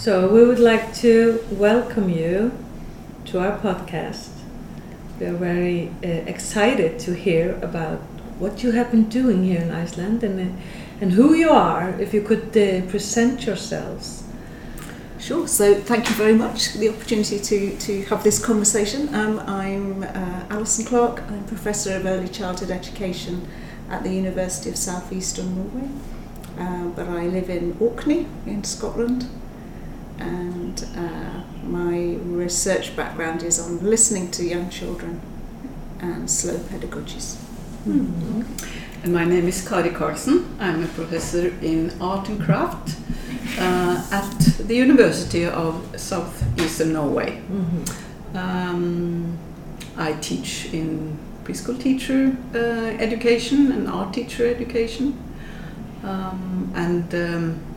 [0.00, 2.52] So we would like to welcome you
[3.26, 4.30] to our podcast.
[5.18, 7.98] We are very uh, excited to hear about
[8.38, 10.60] what you have been doing here in Iceland and, uh,
[11.02, 11.90] and who you are.
[12.00, 14.24] If you could uh, present yourselves.
[15.18, 15.46] Sure.
[15.46, 19.14] So thank you very much for the opportunity to, to have this conversation.
[19.14, 21.20] Um, I'm uh, Alison Clark.
[21.28, 23.46] I'm Professor of Early Childhood Education
[23.90, 25.90] at the University of South Eastern Norway.
[26.58, 29.28] Uh, but I live in Orkney in Scotland
[30.20, 35.20] and uh, my research background is on listening to young children
[36.00, 37.36] and slow pedagogies.
[37.86, 38.42] Mm-hmm.
[39.02, 40.56] And my name is Kari Carlsen.
[40.60, 42.96] I'm a professor in art and craft
[43.58, 47.40] uh, at the University of Southeastern Norway.
[47.50, 48.36] Mm-hmm.
[48.36, 49.38] Um,
[49.96, 52.58] I teach in preschool teacher uh,
[53.02, 55.18] education and art teacher education.
[56.04, 57.69] Um, and um,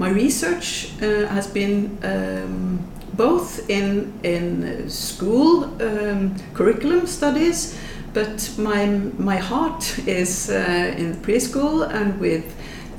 [0.00, 2.78] my research uh, has been um,
[3.12, 7.78] both in, in school um, curriculum studies,
[8.14, 8.86] but my,
[9.18, 12.44] my heart is uh, in preschool and with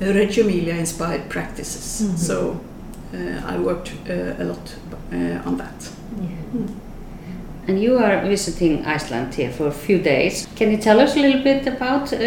[0.00, 2.00] Reggio Emilia inspired practices.
[2.00, 2.18] Mm -hmm.
[2.18, 2.56] So
[3.14, 4.76] uh, I worked uh, a lot
[5.12, 5.90] uh, on that.
[6.20, 6.62] Yeah.
[6.62, 6.68] Mm.
[7.68, 10.48] And you are visiting Iceland here for a few days.
[10.58, 12.18] Can you tell us a little bit about uh,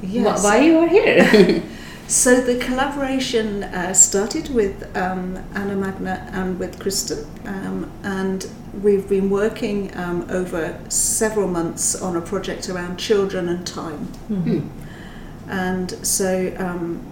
[0.00, 0.44] yes.
[0.44, 1.62] why you are here?
[2.12, 8.46] So the collaboration uh, started with um, Anna Magnea and with Kristen, um, and
[8.82, 14.08] we've been working um, over several months on a project around children and time.
[14.28, 14.68] Mm-hmm.
[15.48, 17.02] And so um,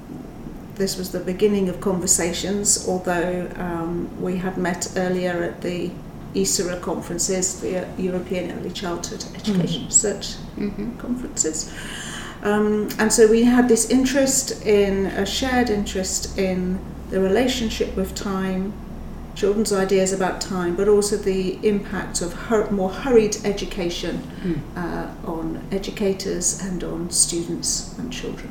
[0.74, 5.90] this was the beginning of conversations, although um, we had met earlier at the
[6.34, 9.86] EECERA conferences, the European Early Childhood Education mm-hmm.
[9.86, 10.98] Research mm-hmm.
[10.98, 11.72] conferences.
[12.42, 16.78] Um, and so we had this interest in a shared interest in
[17.10, 18.72] the relationship with time,
[19.34, 24.60] children's ideas about time, but also the impact of hur- more hurried education mm.
[24.76, 28.50] uh, on educators and on students and children.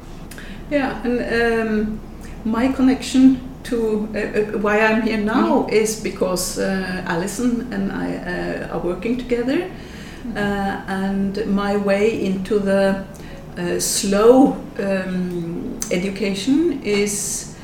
[0.70, 2.00] Yeah, and um,
[2.46, 5.72] my connection to uh, uh, why I'm here now mm.
[5.72, 9.70] is because uh, Alison and I uh, are working together,
[10.24, 10.38] mm.
[10.88, 13.06] and my way into the
[13.80, 17.56] slow um, education is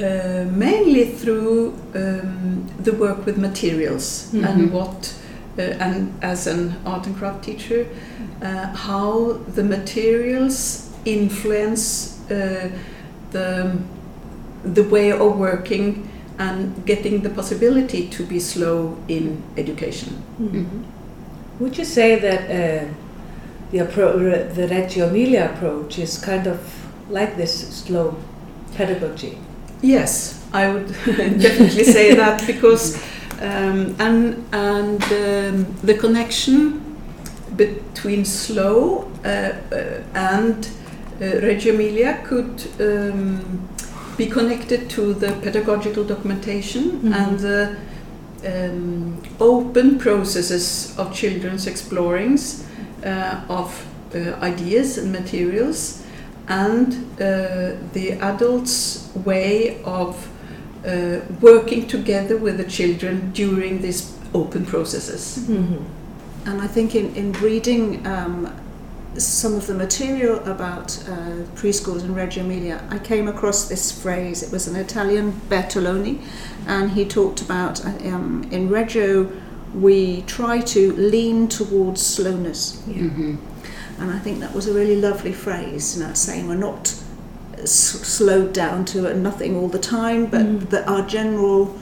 [0.00, 4.48] uh, mainly through um, the work with materials mm -hmm.
[4.48, 5.14] and what
[5.58, 7.86] uh, and as an art and craft teacher
[8.42, 12.70] uh, how the materials influence uh,
[13.32, 13.76] the
[14.74, 16.08] the way of working
[16.38, 20.12] and getting the possibility to be slow in education.
[20.38, 20.64] Mm -hmm.
[21.60, 22.88] Would you say that uh,
[23.70, 26.60] the, appro- the Reggio Emilia approach is kind of
[27.08, 28.16] like this slow
[28.74, 29.38] pedagogy.
[29.82, 32.96] Yes, I would definitely say that because
[33.40, 36.98] um, and and um, the connection
[37.56, 40.68] between slow uh, uh, and
[41.20, 43.68] uh, Reggio Emilia could um,
[44.16, 47.12] be connected to the pedagogical documentation mm-hmm.
[47.12, 47.76] and the
[48.46, 52.64] um, open processes of children's explorings
[53.48, 56.04] of uh, ideas and materials
[56.48, 60.28] and uh, the adults' way of
[61.40, 65.46] working together with the children during these open processes.
[65.46, 65.84] Mm-hmm.
[66.48, 68.52] And I think in, in reading um,
[69.18, 74.42] some of the material about uh, preschools in Reggio Emilia, I came across this phrase.
[74.42, 76.22] It was an Italian, Bertoloni,
[76.66, 79.30] and he talked about um, in Reggio
[79.74, 82.82] we try to lean towards slowness.
[82.86, 83.02] Yeah.
[83.04, 83.36] Mm-hmm.
[84.00, 86.94] And I think that was a really lovely phrase, you know, saying we're not
[87.58, 90.70] s- slowed down to nothing all the time, but mm.
[90.70, 91.78] that our general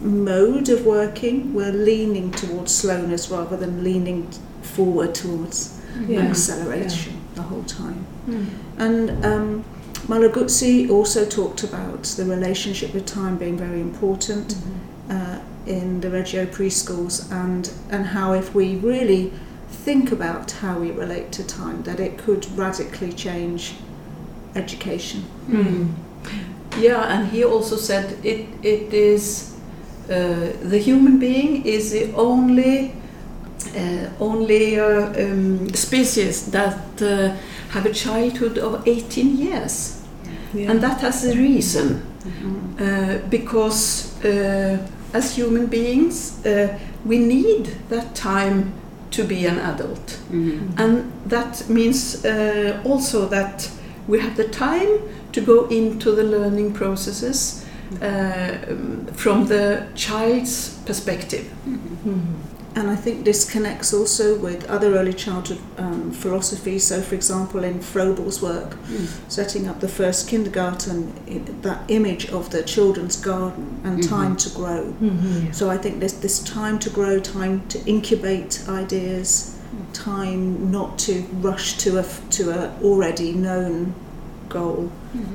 [0.00, 4.30] mode of working, we're leaning towards slowness rather than leaning
[4.62, 6.20] forward towards yeah.
[6.20, 7.34] acceleration yeah.
[7.34, 8.06] the whole time.
[8.26, 8.46] Mm.
[8.78, 9.64] And um,
[10.06, 14.54] Malaguzzi also talked about the relationship with time being very important.
[14.54, 15.10] Mm-hmm.
[15.10, 19.32] Uh, in the Reggio preschools and, and how if we really
[19.84, 23.74] think about how we relate to time, that it could radically change
[24.54, 25.24] education.
[25.48, 25.92] Mm.
[26.78, 29.56] Yeah, and he also said it, it is
[30.10, 32.92] uh, the human being is the only
[33.76, 37.36] uh, only uh, um, species that uh,
[37.70, 40.02] have a childhood of 18 years,
[40.54, 40.70] yeah.
[40.70, 43.30] and that has a reason mm -hmm.
[43.30, 44.78] because uh,
[45.12, 48.72] as human beings, uh, we need that time
[49.10, 50.18] to be an adult.
[50.30, 50.78] Mm-hmm.
[50.78, 53.70] And that means uh, also that
[54.06, 55.00] we have the time
[55.32, 57.64] to go into the learning processes
[58.02, 58.58] uh,
[59.12, 61.50] from the child's perspective.
[62.76, 66.84] And I think this connects also with other early childhood um, philosophies.
[66.84, 69.06] So, for example, in Froebel's work, Mm.
[69.28, 74.08] setting up the first kindergarten, i that image of the children's garden and Mhm.
[74.08, 74.82] time to grow.
[75.02, 75.52] Mm-hmm.
[75.52, 79.50] So I think this this time to grow, time to incubate ideas,
[79.92, 81.12] time not to
[81.42, 83.94] rush to a to a already known
[84.48, 84.90] goal.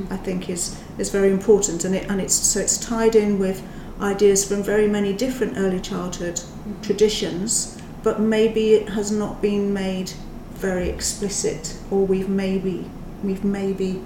[0.09, 3.61] I think is is very important, and it and it's so it's tied in with
[4.01, 6.41] ideas from very many different early childhood
[6.81, 10.11] traditions, but maybe it has not been made
[10.55, 12.85] very explicit, or we've maybe
[13.23, 14.01] we've maybe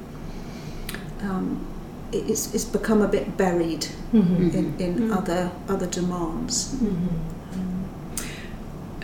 [1.21, 1.65] um,
[2.11, 4.57] it's, it's become a bit buried Mm-hmm.
[4.57, 5.15] in, in Mm.
[5.17, 6.75] other other demands.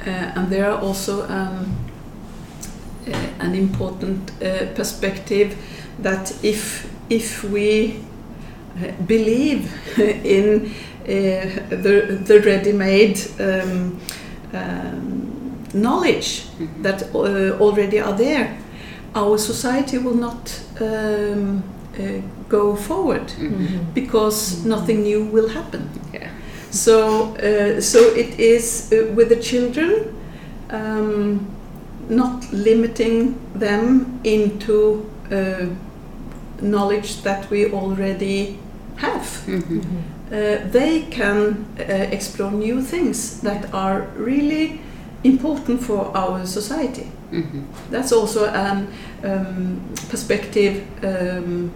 [0.02, 1.76] Uh, and there are also um,
[3.08, 5.56] uh, an important uh, perspective
[6.04, 8.00] that if if we
[9.08, 9.62] believe
[10.24, 13.98] in uh, the the ready-made um,
[14.54, 15.32] um,
[15.74, 16.84] knowledge Mhm.
[16.84, 18.48] that uh, already are there,
[19.14, 21.64] our society will not um,
[22.00, 23.94] uh, go forward Mhm.
[23.94, 25.82] because nothing new will happen.
[26.14, 26.30] Yeah.
[26.72, 29.92] So, uh, so it is uh, with the children,
[30.72, 31.40] um,
[32.10, 35.66] not limiting them into uh,
[36.62, 38.58] knowledge that we already
[38.98, 39.28] have.
[39.48, 39.82] Mhm.
[40.32, 44.80] Uh, they can uh, explore new things that are really
[45.24, 47.06] important for our society.
[47.32, 47.64] Mhm.
[47.92, 48.86] That's also a
[49.24, 51.72] um, perspective um,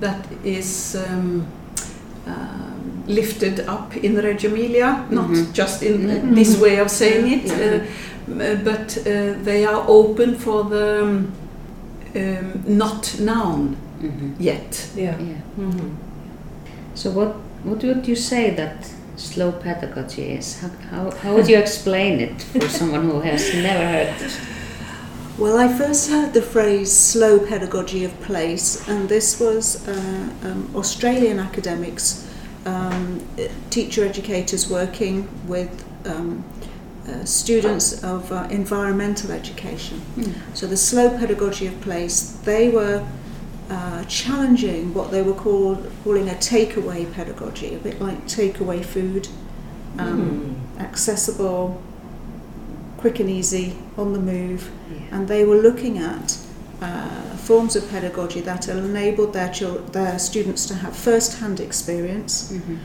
[0.00, 1.46] that is um,
[2.26, 5.52] um, lifted up in Reggio Emilia, not Mhm.
[5.52, 6.34] just in Mhm.
[6.34, 7.80] this way of saying it, Yeah.
[8.28, 11.26] uh, but uh, they are open for the um,
[12.16, 14.34] um, not known Mhm.
[14.40, 14.86] yet.
[14.96, 15.14] Yeah.
[15.20, 15.64] Yeah.
[16.94, 17.34] So what
[17.64, 20.60] what would you say that slow pedagogy is?
[20.60, 24.38] How, how, how would you explain it for someone who has never heard this?
[25.38, 29.92] Well, I first heard the phrase slow pedagogy of place, and this was uh,
[30.44, 32.28] um, Australian academics,
[32.66, 33.26] um,
[33.70, 36.44] teacher educators working with um,
[37.08, 40.02] uh, students of uh, environmental education.
[40.16, 40.34] Mm.
[40.54, 43.04] So the slow pedagogy of place, they were
[43.70, 49.28] uh, challenging what they were called, calling a takeaway pedagogy, a bit like takeaway food,
[49.98, 51.80] um, accessible,
[52.98, 55.16] quick and easy, on the move Yeah.
[55.16, 56.38] and they were looking at
[56.80, 62.78] uh, forms of pedagogy that enabled their, chil- their students to have first-hand experience Mhm.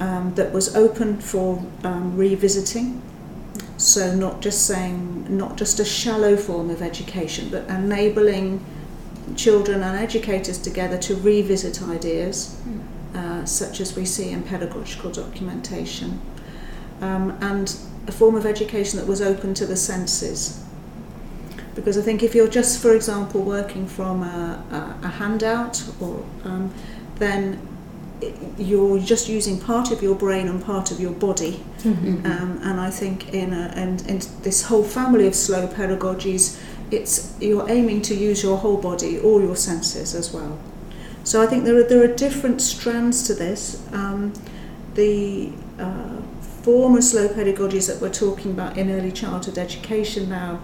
[0.00, 3.00] um, that was open for um, revisiting.
[3.76, 8.60] So not just saying, not just a shallow form of education, but enabling
[9.36, 12.56] children and educators together to revisit ideas,
[13.14, 16.20] uh, such as we see in pedagogical documentation,
[17.00, 17.76] um, and
[18.06, 20.62] a form of education that was open to the senses.
[21.74, 26.24] Because I think if you're just, for example, working from a, a, a handout, or
[26.44, 26.72] um,
[27.18, 27.58] then
[28.56, 31.64] you're just using part of your brain and part of your body.
[31.78, 32.24] Mm-hmm.
[32.26, 36.58] Um, and I think in, a, in, in this whole family of slow pedagogies,
[36.94, 40.58] it's you're aiming to use your whole body, all your senses as well.
[41.24, 43.86] So I think there are there are different strands to this.
[43.92, 44.32] Um,
[44.94, 46.20] the uh,
[46.62, 50.60] former slow pedagogies that we're talking about in early childhood education now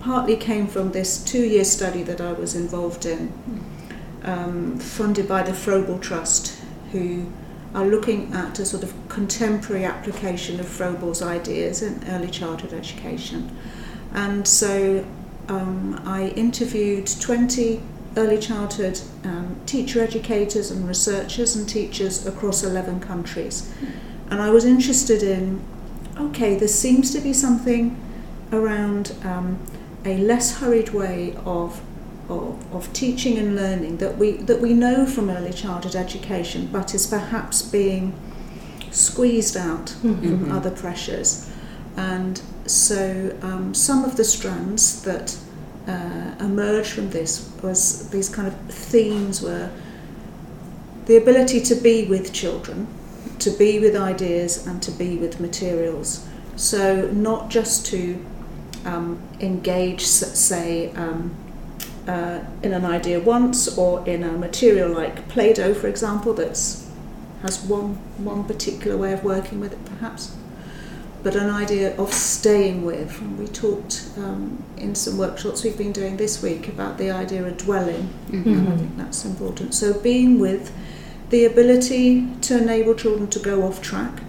[0.00, 3.32] partly came from this two-year study that I was involved in,
[4.22, 6.60] um, funded by the Froebel Trust,
[6.92, 7.26] who
[7.74, 13.56] are looking at a sort of contemporary application of Froebel's ideas in early childhood education.
[14.12, 15.04] And so
[15.48, 17.80] um, I interviewed 20
[18.16, 23.72] early childhood um, teacher educators and researchers and teachers across 11 countries.
[24.30, 25.60] And I was interested in
[26.16, 27.96] okay, there seems to be something
[28.52, 29.58] around um,
[30.04, 31.80] a less hurried way of
[32.28, 36.94] of, of teaching and learning that we that we know from early childhood education, but
[36.94, 38.14] is perhaps being
[38.90, 40.52] squeezed out from Mhm.
[40.52, 41.50] other pressures.
[41.96, 45.36] And so um, some of the strands that
[45.86, 49.70] uh, emerged from this was these kind of themes were
[51.06, 52.86] the ability to be with children,
[53.38, 56.26] to be with ideas, and to be with materials.
[56.56, 58.24] So not just to
[58.84, 61.34] um, engage, say, um,
[62.06, 66.84] uh, in an idea once or in a material like Play-Doh, for example, that's
[67.42, 70.34] has one one particular way of working with it, perhaps,
[71.24, 73.20] but an idea of staying with.
[73.20, 77.44] And we talked um, in some workshops we've been doing this week about the idea
[77.44, 78.46] of dwelling, Mhm.
[78.46, 79.74] and I think that's important.
[79.74, 80.70] So being with
[81.30, 84.20] the ability to enable children to go off track.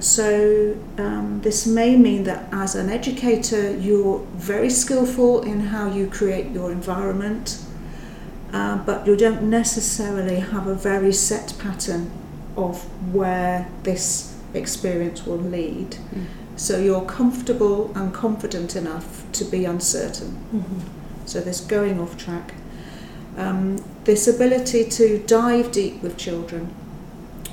[0.00, 6.06] So, um, this may mean that as an educator, you're very skillful in how you
[6.06, 7.58] create your environment,
[8.52, 12.10] uh, but you don't necessarily have a very set pattern
[12.56, 15.90] of where this experience will lead.
[15.92, 16.24] Mm.
[16.56, 20.36] So, you're comfortable and confident enough to be uncertain.
[20.52, 20.80] Mhm.
[21.26, 22.54] So, this going off track.
[23.36, 26.68] Um, this ability to dive deep with children.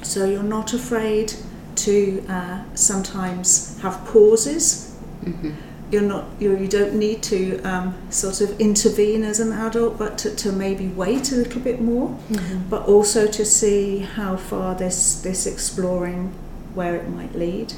[0.02, 1.34] So, you're not afraid
[1.76, 4.92] to uh, sometimes have pauses.
[5.24, 5.54] Mhm.
[5.92, 10.18] You're not, you're, you don't need to um, sort of intervene as an adult, but
[10.20, 12.62] to, to maybe wait a little bit more, Mhm.
[12.70, 16.32] but also to see how far this, this exploring
[16.76, 17.74] where it might lead.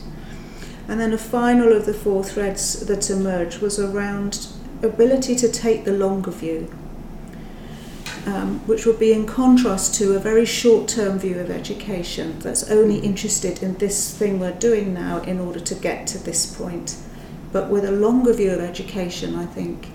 [0.87, 4.47] And then a final of the four threads that emerged was around
[4.81, 6.71] ability to take the longer view,
[8.25, 12.69] um, which would be in contrast to a very short term view of education that's
[12.69, 16.97] only interested in this thing we're doing now in order to get to this point.
[17.51, 19.89] But with a longer view of education, I think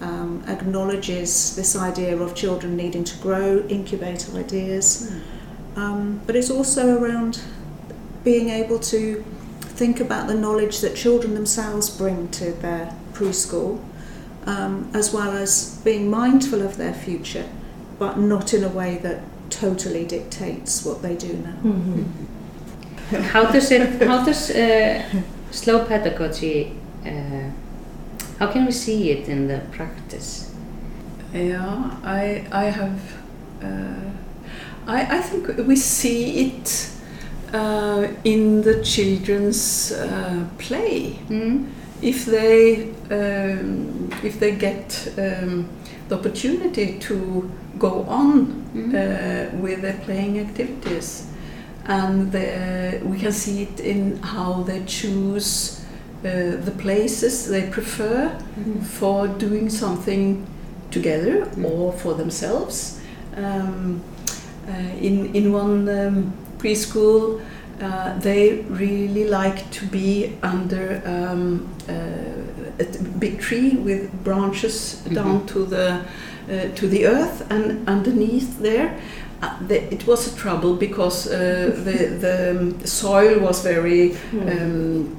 [0.00, 5.12] um, acknowledges this idea of children needing to grow, incubate ideas.
[5.76, 7.40] Um, but it's also around
[8.24, 9.24] being able to
[9.60, 13.80] think about the knowledge that children themselves bring to their preschool,
[14.46, 17.48] um, as well as being mindful of their future,
[17.98, 21.56] but not in a way that totally dictates what they do now.
[21.64, 22.04] Mhm.
[23.32, 24.02] How does it?
[24.06, 25.02] How does uh,
[25.50, 26.72] slow pedagogy?
[27.04, 27.50] Uh,
[28.38, 30.50] how can we see it in the practice?
[31.34, 33.00] Yeah, I I have.
[33.62, 34.10] Uh,
[34.86, 36.88] I I think we see it
[37.52, 41.18] uh, in the children's uh, play.
[41.28, 41.66] Mm?
[42.02, 45.68] If they um, if they get um,
[46.08, 48.94] the opportunity to go on Mm?
[48.94, 51.26] uh, with their playing activities,
[51.86, 55.80] and the, we can see it in how they choose
[56.24, 58.82] uh, the places they prefer Mhm.
[58.82, 60.46] for doing something
[60.92, 61.64] together Mm.
[61.64, 63.00] or for themselves.
[63.36, 64.00] Um,
[64.68, 67.40] uh, in in one um, preschool,
[67.82, 72.84] uh, they really like to be under um, uh, a
[73.18, 75.46] big tree with branches down Mhm.
[75.46, 76.00] to the
[76.50, 78.90] uh, to the earth, and underneath there.
[79.42, 85.16] Uh, the, it was a trouble because uh, the the um, soil was very um,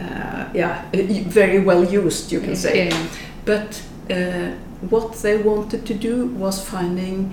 [0.00, 0.82] uh, yeah
[1.28, 2.96] very well used you can say Yeah.
[3.44, 4.50] but uh,
[4.90, 7.30] what they wanted to do was finding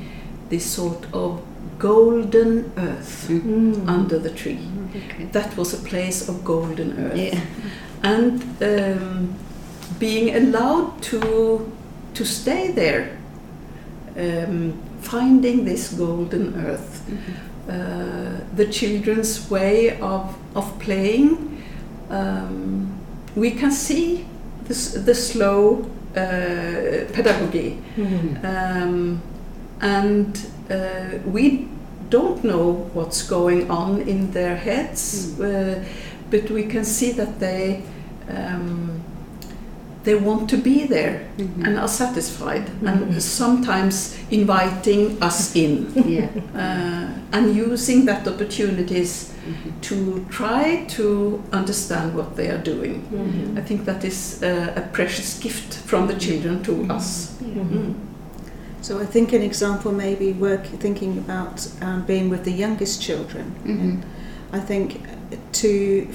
[0.49, 1.39] this sort of
[1.79, 3.87] golden earth Mm.
[3.87, 4.59] Under the tree.
[4.95, 5.25] Okay.
[5.31, 7.17] That was a place of golden earth.
[7.17, 7.39] Yeah.
[8.03, 9.35] And um,
[9.99, 11.71] being allowed to,
[12.13, 13.17] to stay there,
[14.17, 17.33] um, finding this golden earth, Mhm.
[17.69, 21.37] uh, the children's way of, of playing,
[22.09, 22.87] um,
[23.35, 24.25] we can see
[24.67, 25.85] this, the slow
[26.15, 27.77] uh, pedagogy.
[27.97, 29.19] Mhm.
[29.81, 30.37] And
[30.69, 31.67] uh, we
[32.09, 35.43] don't know what's going on in their heads, Mm.
[35.43, 35.83] uh,
[36.31, 37.81] but we can see that they
[38.29, 39.01] um,
[40.03, 41.65] they want to be there Mhm.
[41.67, 42.87] and are satisfied, Mhm.
[42.87, 46.27] and sometimes inviting us in yeah.
[46.55, 47.07] uh,
[47.37, 49.71] and using that opportunities Mhm.
[49.81, 53.01] to try to understand what they are doing.
[53.11, 53.57] Mhm.
[53.57, 57.31] I think that is uh, a precious gift from the children to us.
[57.43, 57.93] Mhm.
[58.81, 63.01] So I think an example may be work thinking about um, being with the youngest
[63.01, 63.53] children.
[63.65, 64.01] Mhm.
[64.53, 65.01] I think
[65.53, 66.07] to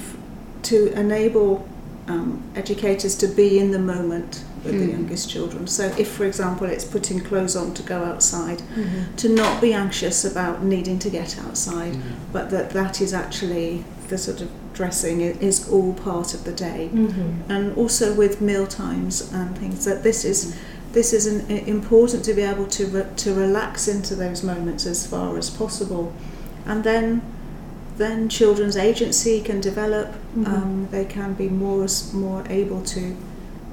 [0.63, 1.67] to enable
[2.07, 4.91] um, educators to be in the moment with the Mm.
[4.91, 5.65] youngest children.
[5.67, 9.15] So if, for example, it's putting clothes on to go outside, Mhm.
[9.17, 12.01] to not be anxious about needing to get outside, Mhm.
[12.31, 16.89] but that that is actually the sort of dressing is all part of the day.
[16.93, 17.33] Mhm.
[17.49, 20.53] And also with meal times and things that this is
[20.95, 25.05] this is an, important to be able to re, to relax into those moments as
[25.05, 26.11] far as possible,
[26.65, 27.21] and then
[27.97, 30.07] then children's agency can develop.
[30.35, 30.47] Mhm.
[30.47, 33.15] Um, they can be more more able to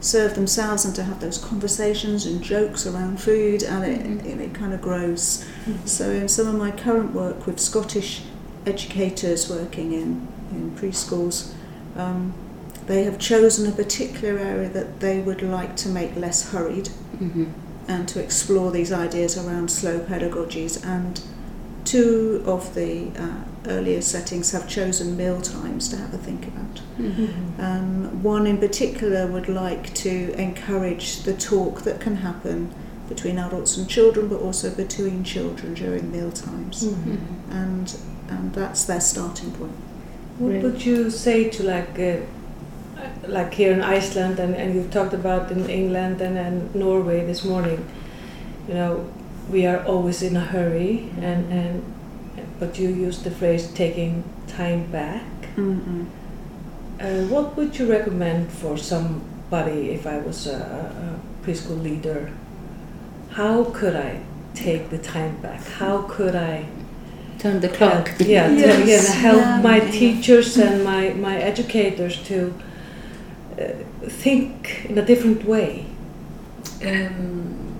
[0.00, 4.26] serve themselves and to have those conversations and jokes around food, and it, Mhm.
[4.26, 5.44] it, it kind of grows.
[5.64, 5.88] Mhm.
[5.88, 8.22] So in some of my current work with Scottish
[8.66, 11.36] educators working in, in preschools,
[11.96, 12.32] um,
[12.92, 17.46] they have chosen a particular area that they would like to make less hurried Mhm.
[17.88, 20.74] and to explore these ideas around slow pedagogies.
[20.84, 21.18] And
[21.86, 26.76] two of the uh, earlier settings have chosen meal times to have a think about.
[26.98, 27.28] Mhm.
[27.58, 30.14] Um, one in particular would like to
[30.48, 32.68] encourage the talk that can happen
[33.08, 37.18] between adults and children, but also between children during meal times, Mhm.
[37.50, 37.94] and
[38.28, 39.76] and that's their starting point.
[40.38, 40.62] What Really?
[40.64, 42.16] would you say to like, uh,
[43.26, 47.44] like here in Iceland, and, and you've talked about in England and, and Norway this
[47.44, 47.86] morning?
[48.68, 49.12] You know,
[49.50, 51.94] we are always in a hurry, and, and
[52.58, 55.24] but you use the phrase taking time back.
[55.56, 56.06] Mm-mm.
[57.00, 62.30] Uh, what would you recommend for somebody if I was a, a preschool leader?
[63.30, 64.20] How could I
[64.54, 65.64] take the time back?
[65.66, 66.66] How could I
[67.38, 68.12] Turn the clock.
[68.20, 68.54] yeah, to-
[68.86, 69.90] yeah, help yeah, my yeah.
[69.90, 72.54] teachers and my, my educators to
[74.08, 75.84] think in a different way?
[76.84, 77.76] Um,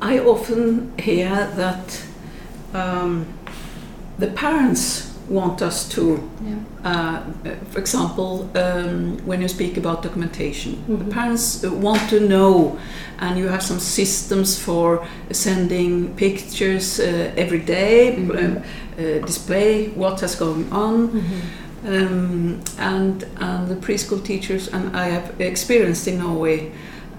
[0.00, 2.02] I often hear that
[2.74, 3.26] um,
[4.18, 6.02] the parents want us to,
[6.40, 6.54] Yeah.
[6.84, 7.20] uh,
[7.70, 10.98] for example, um, when you speak about documentation, Mhm.
[10.98, 12.76] the parents uh, want to know,
[13.18, 18.30] and you have some systems for sending pictures uh, every day, Mhm.
[18.38, 18.56] um,
[18.98, 21.10] uh, display what has going on.
[21.84, 26.72] Um, and and the preschool teachers and I have experienced in Norway.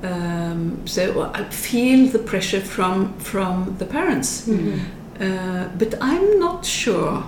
[0.03, 4.79] Um, so I feel the pressure from from the parents, Mhm.
[5.19, 7.23] uh, but I'm not sure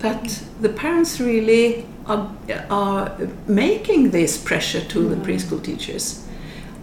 [0.00, 2.26] that the parents really are,
[2.70, 3.10] are
[3.46, 5.24] making this pressure to the Mm.
[5.24, 6.20] preschool teachers.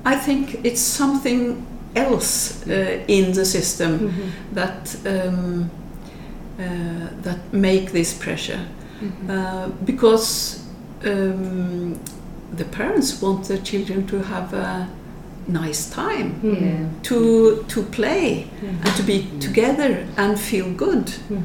[0.06, 1.66] I think it's something
[1.96, 4.56] else uh, in the system Mhm.
[4.56, 5.70] that um,
[6.60, 6.64] uh,
[7.24, 8.60] that make this pressure
[9.02, 9.30] Mhm.
[9.30, 10.60] uh, because
[11.06, 12.00] um,
[12.58, 14.88] the parents want their children to have a
[15.48, 16.86] nice time Yeah.
[17.04, 18.46] to to play
[18.84, 21.40] and to be together and feel good Mhm.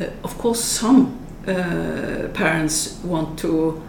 [0.00, 1.06] uh, of course some
[1.48, 3.80] uh, parents want to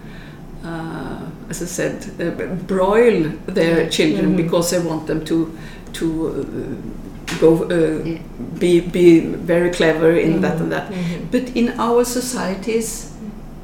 [0.63, 4.38] uh, as I said uh, broil their children Mhm.
[4.38, 5.50] because they want them to
[5.94, 8.17] to uh, go uh, Yeah.
[8.60, 11.32] be be very clever in that and that Mhm.
[11.32, 13.12] but in our societies,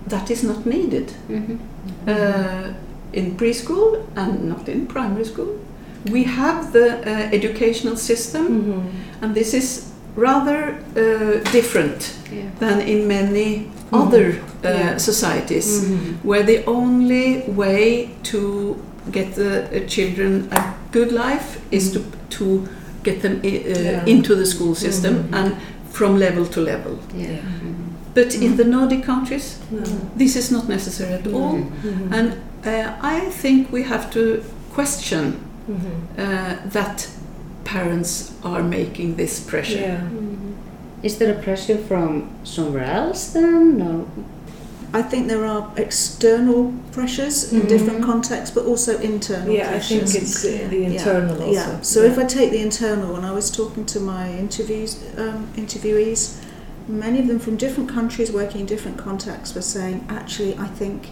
[0.10, 1.12] that is not needed.
[1.30, 1.58] Mhm.
[2.08, 2.74] Uh,
[3.14, 5.48] in preschool and not in primary school,
[6.12, 8.82] we have the uh, educational system, Mhm.
[9.22, 12.50] and this is rather uh, different Yeah.
[12.60, 14.26] than in many other
[14.64, 14.98] uh, Yeah.
[14.98, 15.98] societies, Mhm.
[16.24, 18.76] where the only way to
[19.12, 20.50] get the uh, children
[20.94, 22.46] good life is to to
[23.04, 24.06] get them i- uh, Yeah.
[24.06, 25.34] into the school system Mhm.
[25.40, 25.52] and
[25.92, 26.98] from level to level.
[27.18, 27.28] Yeah.
[27.32, 27.40] Yeah.
[27.40, 27.76] Mhm.
[28.16, 29.80] But in the Nordic countries, No.
[30.18, 31.58] this is not necessary at all.
[31.60, 32.12] Mhm.
[32.18, 32.28] And
[32.66, 34.42] uh, I think we have to
[34.76, 35.34] question
[35.68, 35.76] Mhm.
[36.18, 37.08] uh, that
[37.64, 39.82] parents are making this pressure.
[39.82, 40.02] Yeah.
[41.04, 43.78] Is there a pressure from somewhere else then?
[43.78, 44.06] No.
[44.96, 47.68] I think there are external pressures in Mhm.
[47.68, 50.12] different contexts, but also internal Yeah, I pressures.
[50.12, 51.46] think it's uh, the internal yeah.
[51.62, 51.72] also.
[51.72, 51.82] Yeah.
[51.82, 56.34] So if I take the internal, when I was talking to my interviews, um, interviewees,
[56.88, 61.08] many of them from different countries working in different contexts were saying, actually, I think,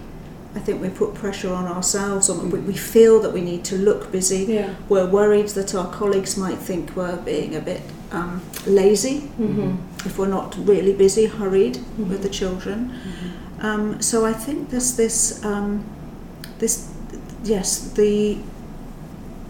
[0.56, 3.76] I think we put pressure on ourselves, or we, we feel that we need to
[3.78, 4.46] look busy.
[4.48, 4.70] yeah.
[4.90, 9.78] We're worried that our colleagues might think we're being a bit um, lazy Mhm.
[10.06, 12.22] if we're not really busy, hurried with Mhm.
[12.22, 12.92] the children.
[13.62, 15.84] Um, so I think there's this, um,
[16.60, 16.88] this,
[17.44, 18.38] yes, the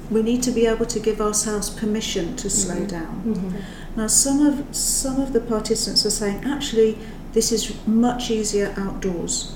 [0.10, 2.88] we need to be able to give ourselves permission to slow Mhm.
[2.89, 3.21] down.
[3.26, 3.54] Mhm.
[3.95, 6.97] Now, some of some of the participants are saying actually
[7.32, 9.54] this is much easier outdoors.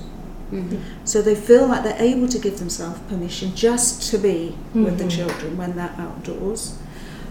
[0.50, 0.78] Mhm.
[1.04, 5.04] So they feel like they're able to give themselves permission just to be with the
[5.04, 5.10] Mhm.
[5.10, 6.72] children when they're outdoors.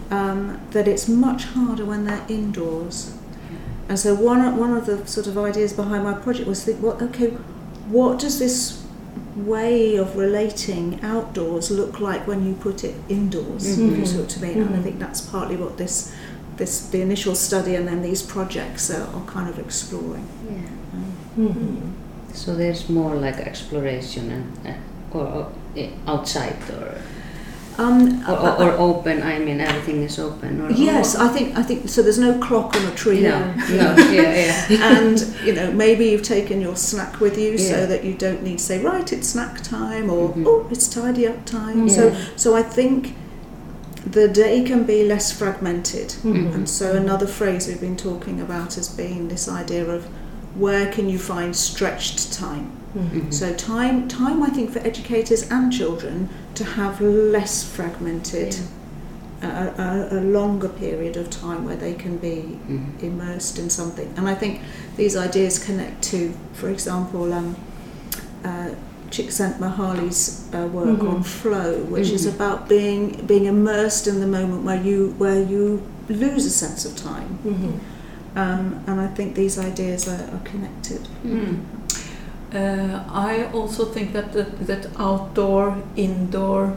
[0.08, 3.08] Um, that it's much harder when they're indoors.
[3.88, 6.82] And so one of, one of the sort of ideas behind my project was think,
[6.82, 7.28] well, okay,
[7.88, 8.82] what does this
[9.36, 13.64] way of relating outdoors look like when you put it indoors?
[13.78, 13.98] Mhm.
[13.98, 14.62] You see what I mean?
[14.62, 14.82] And I Mhm.
[14.82, 16.10] think that's partly what this
[16.56, 20.26] this the initial study and then these projects are, are kind of exploring.
[20.50, 21.44] Yeah.
[21.44, 21.92] Mhm.
[22.32, 25.46] So there's more like exploration and uh, or, or
[25.76, 26.94] eh, outside or
[27.78, 29.22] Um, or, or, or open.
[29.22, 30.62] I mean, everything is open.
[30.62, 32.02] Or, Yes, I think I think so.
[32.02, 34.92] There's no clock on a tree, no, no, yeah, yeah.
[34.98, 37.70] and you know maybe you've taken your snack with you Yeah.
[37.72, 40.44] so that you don't need to say right it's snack time or Mhm.
[40.46, 41.88] oh it's tidy up time.
[41.88, 42.18] So Yeah.
[42.36, 43.14] so I think
[44.10, 46.54] the day can be less fragmented, Mhm.
[46.54, 50.06] and so another phrase we've been talking about has been this idea of
[50.54, 52.70] where can you find stretched time.
[52.96, 53.10] Mhm.
[53.26, 53.34] Mhm.
[53.34, 58.56] So time time I think for educators and children to have less fragmented.
[59.42, 63.02] A, a, a longer period of time where they can be Mhm.
[63.02, 64.08] immersed in something.
[64.16, 64.60] And I think
[64.96, 67.54] these ideas connect to, for example, um,
[68.44, 68.70] uh,
[69.10, 71.08] Csikszentmihalyi's uh, work Mhm.
[71.16, 72.34] on flow, which is Mhm.
[72.34, 76.96] about being being immersed in the moment where you where you lose a sense of
[76.96, 77.38] time.
[77.44, 77.72] Mhm.
[78.36, 81.08] Um, and I think these ideas are, are connected.
[81.24, 81.56] Mm.
[82.54, 86.72] Uh, I also think that that, that outdoor, indoor,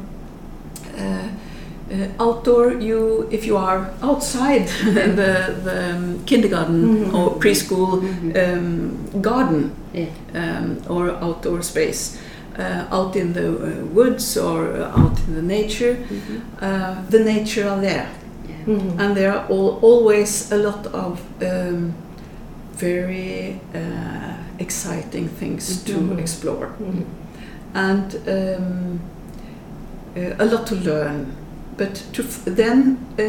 [0.98, 2.74] uh, uh, outdoor.
[2.74, 7.14] You if you are outside the the um, kindergarten Mhm.
[7.14, 8.36] or preschool Mhm.
[8.36, 10.06] um, garden Yeah.
[10.36, 12.18] um, or outdoor space,
[12.60, 16.42] uh, out in the uh, woods or uh, out in the nature, Mhm.
[16.62, 18.08] uh, the nature are there
[18.68, 18.82] Yeah.
[19.00, 21.94] And there are al- always a lot of um,
[22.80, 26.20] very uh, exciting things to Mhm.
[26.20, 27.04] explore Mhm.
[27.74, 29.00] and um,
[30.18, 31.26] uh, a lot to learn.
[31.78, 33.24] But to f- then uh,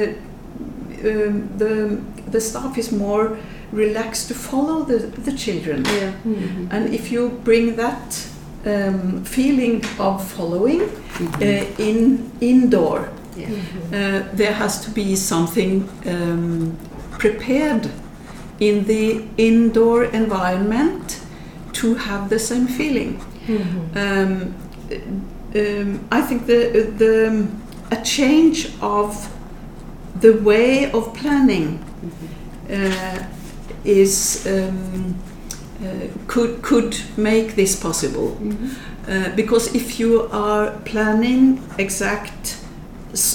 [1.05, 1.99] um, the
[2.33, 3.37] the staff is more
[3.73, 5.85] relaxed to follow the, the children.
[5.85, 6.13] Yeah.
[6.25, 6.69] Mhm.
[6.71, 8.27] And if you bring that
[8.67, 10.81] um, feeling of following
[11.19, 11.43] Mhm.
[11.43, 13.49] uh, in indoor, Yeah.
[13.49, 13.93] Mhm.
[13.93, 16.73] uh, there has to be something um,
[17.19, 17.89] prepared
[18.61, 21.21] in the indoor environment
[21.73, 23.21] to have the same feeling.
[23.47, 23.97] Mhm.
[23.97, 24.55] Um,
[25.55, 27.47] um, I think the, the
[27.91, 29.29] a change of
[30.21, 31.79] the way of planning
[32.71, 33.19] uh,
[33.85, 35.15] is um,
[35.83, 38.37] uh, could could make this possible.
[38.41, 38.71] Mhm.
[39.09, 42.60] Uh, because if you are planning exact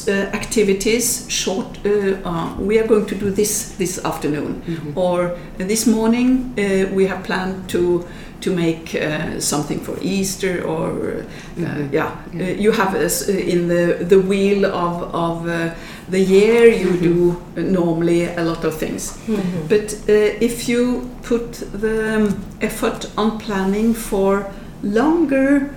[0.07, 1.89] uh, activities, short, uh,
[2.29, 4.95] uh, we are going to do this this afternoon, Mhm.
[4.97, 8.03] or this morning uh, we have planned to
[8.41, 11.93] to make uh, something for Easter, or uh, Mhm.
[11.93, 12.59] yeah, Yeah.
[12.63, 15.69] You have uh, in the the wheel of of uh,
[16.11, 17.03] the year you Mhm.
[17.03, 19.13] do uh, normally a lot of things.
[19.27, 19.67] Mhm.
[19.69, 24.45] But uh, if you put the um, effort on planning for
[24.83, 25.69] longer,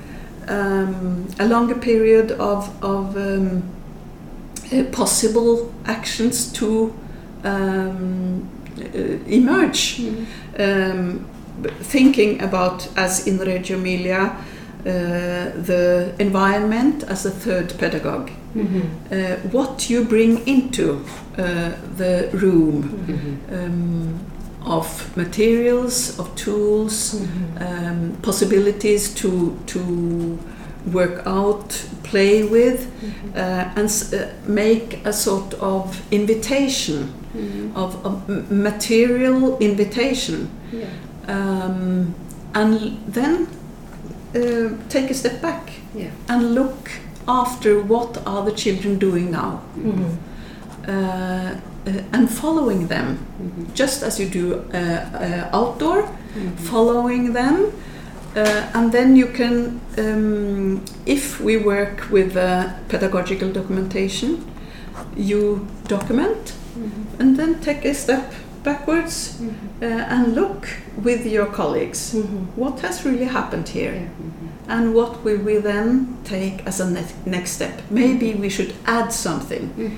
[0.48, 3.62] um, a longer period of, of um,
[4.72, 6.92] uh, possible actions to
[7.44, 8.48] um,
[8.81, 10.26] uh, emerge, Mhm.
[10.59, 11.20] um,
[11.83, 14.33] thinking about, as in Reggio Emilia,
[14.87, 18.31] uh, the environment as a third pedagogue.
[18.54, 18.83] Mhm.
[19.11, 20.98] Uh, what you bring into
[21.98, 23.66] the room Mhm.
[23.66, 24.20] um,
[24.66, 27.61] of materials, of tools, Mhm.
[27.66, 29.81] um, possibilities to to
[30.93, 31.71] work out,
[32.03, 32.87] play with,
[33.35, 37.77] uh, and uh, make a sort of invitation Mhm.
[37.77, 37.97] of,
[38.29, 40.87] m- material invitation, Yeah.
[41.29, 42.14] um,
[42.55, 43.47] and then
[44.35, 46.11] uh, take a step back Yeah.
[46.29, 46.91] and look
[47.27, 50.05] after what are the children doing now, Mhm.
[50.88, 53.07] uh, uh, and following them
[53.43, 53.75] Mhm.
[53.75, 56.57] just as you do uh, outdoor, Mhm.
[56.71, 57.57] following them.
[58.37, 64.45] Uh, and then you can, um, if we work with uh, pedagogical documentation,
[65.17, 67.21] you document Mhm.
[67.21, 68.33] and then take a step
[68.64, 69.51] backwards Mhm.
[69.83, 70.67] uh, and look
[71.05, 72.14] with your colleagues.
[72.14, 72.47] Mhm.
[72.57, 73.93] What has really happened here?
[73.95, 74.09] Yeah.
[74.21, 74.49] Mhm.
[74.69, 77.81] And what will we then take as a ne- next step?
[77.91, 79.71] Maybe we should add something.
[79.77, 79.91] Mhm.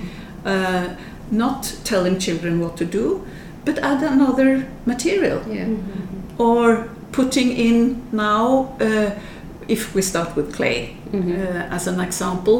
[0.47, 0.85] Uh,
[1.31, 3.21] not telling children what to do,
[3.64, 5.40] but add another material.
[5.53, 5.66] Yeah.
[6.38, 9.11] Or putting in now, uh,
[9.68, 11.31] if we start with clay Mhm.
[11.33, 12.59] uh, as an example,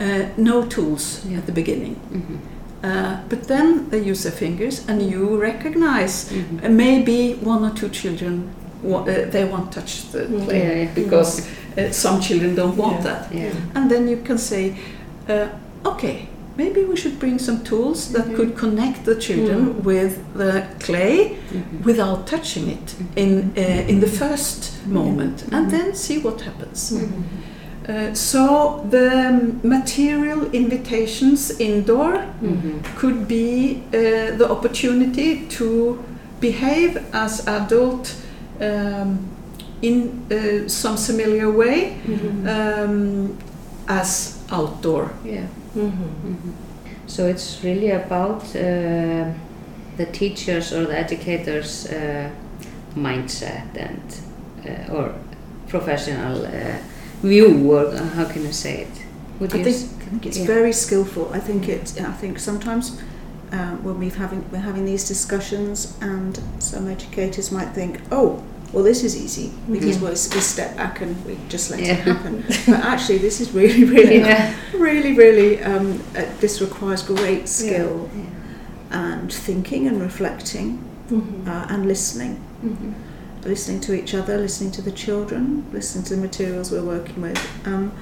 [0.00, 0.04] uh,
[0.36, 1.38] no tools Yeah.
[1.38, 1.96] at the beginning.
[2.12, 2.38] Mhm.
[2.84, 6.64] Uh, but then they use their fingers, and you recognize Mhm.
[6.64, 8.42] uh, maybe one or two children
[8.84, 10.44] uh, they won't touch the Mm.
[10.44, 10.94] clay Yeah, yeah.
[10.94, 11.42] because
[11.76, 13.04] uh, some children don't want Yeah.
[13.04, 13.34] that.
[13.34, 13.50] Yeah.
[13.74, 14.72] And then you can say,
[15.28, 15.46] uh,
[15.84, 18.36] okay, maybe we should bring some tools that Mhm.
[18.36, 19.84] could connect the children Mm.
[19.84, 21.18] with the clay
[21.52, 21.84] Mhm.
[21.84, 25.70] without touching it in uh, in the first moment, and Mhm.
[25.70, 26.92] then see what happens.
[27.88, 28.42] Uh, so
[28.90, 29.08] the
[29.62, 32.12] material invitations indoor
[33.00, 33.48] could be
[33.94, 35.96] uh, the opportunity to
[36.40, 38.14] behave as adult
[38.60, 39.18] um,
[39.82, 39.96] in
[40.30, 41.92] uh, some similar way
[42.46, 43.28] um,
[43.86, 45.10] as outdoor.
[45.24, 45.46] Yeah.
[45.76, 45.92] Mhm.
[46.24, 46.52] Mhm.
[47.06, 49.24] So it's really about uh,
[49.96, 52.28] the teachers or the educators' uh,
[52.96, 54.02] mindset and
[54.66, 55.14] uh, or
[55.68, 56.50] professional uh,
[57.22, 59.04] view, or uh, how can I say it?
[59.40, 60.46] Would I you think, s- I think it's yeah.
[60.46, 61.30] very skillful.
[61.32, 61.94] I think it.
[62.00, 63.00] I think sometimes
[63.52, 68.84] um, when we've having we're having these discussions, and some educators might think, "Oh, well,
[68.84, 71.92] this is easy because we'll s- we step back and we just let Yeah.
[71.92, 74.54] it happen." but actually, this is really, really, Yeah.
[74.74, 75.62] really, really.
[75.62, 79.00] Um, uh, this requires great skill Yeah.
[79.10, 80.78] and thinking and reflecting
[81.10, 81.46] Mhm.
[81.48, 82.36] uh, and listening.
[82.64, 82.92] Mhm.
[83.44, 87.38] listening to each other, listening to the children, listening to the materials we're working with.
[87.64, 87.92] Um,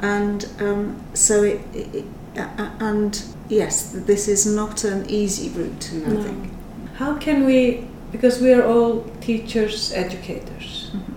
[0.00, 2.04] and um, so it, it,
[2.36, 5.90] a- and yes, this is not an easy route.
[5.94, 6.22] I No.
[6.22, 6.50] think.
[6.96, 11.14] How can we, because we are all teachers, educators, Mhm.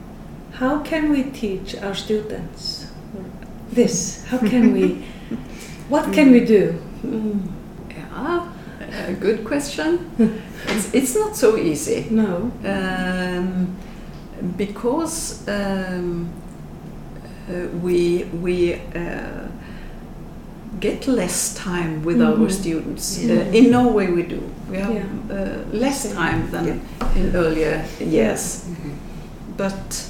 [0.59, 2.85] how can we teach our students
[3.73, 4.23] this?
[4.25, 5.03] How can we,
[5.89, 6.75] what can we do?
[7.89, 8.47] Yeah,
[9.09, 9.99] a good question.
[10.67, 12.07] it's, it's not so easy.
[12.09, 12.51] No.
[12.65, 13.75] Um,
[14.57, 16.29] because um,
[17.49, 19.47] uh, we we uh,
[20.79, 22.51] get less time with our Mhm.
[22.51, 23.17] students.
[23.19, 23.35] Yeah.
[23.35, 24.39] Uh, in Norway, we do.
[24.71, 25.03] We have Yeah.
[25.35, 26.79] uh, less time than
[27.15, 28.63] in earlier years.
[28.69, 28.91] Mhm.
[29.57, 30.03] But